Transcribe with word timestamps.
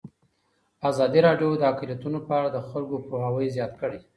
ازادي 0.89 1.19
راډیو 1.27 1.49
د 1.57 1.63
اقلیتونه 1.71 2.19
په 2.27 2.31
اړه 2.39 2.49
د 2.51 2.57
خلکو 2.69 2.95
پوهاوی 3.07 3.47
زیات 3.55 3.73
کړی. 3.81 3.99